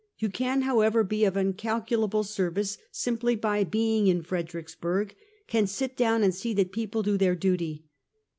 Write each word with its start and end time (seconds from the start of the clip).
You 0.17 0.29
can, 0.29 0.63
however, 0.63 1.03
be 1.03 1.25
of 1.25 1.37
incalculable 1.37 2.23
service, 2.23 2.79
simply 2.91 3.35
by 3.35 3.63
being 3.63 4.07
in 4.07 4.23
Fredericksburg; 4.23 5.15
can 5.45 5.67
sit 5.67 5.95
down 5.95 6.23
and 6.23 6.33
see 6.33 6.55
that 6.55 6.71
people 6.71 7.03
do 7.03 7.19
their 7.19 7.35
duty. 7.35 7.85